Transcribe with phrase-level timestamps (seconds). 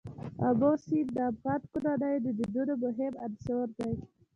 [0.47, 3.93] آمو سیند د افغان کورنیو د دودونو مهم عنصر دی.